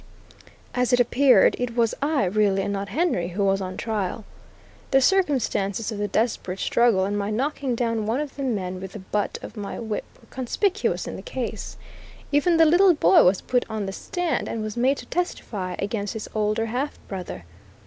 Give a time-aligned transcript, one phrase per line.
[0.73, 4.25] As it appeared, it was I really, and not Henry, who was on trial.
[4.89, 8.93] The circumstances of the desperate struggle, and my knocking down one of the men with
[8.93, 11.77] the butt of my whip, were conspicuous in the case.
[12.31, 16.13] Even the little boy was put on the stand, and was made to testify against
[16.15, 17.45] his older half brother.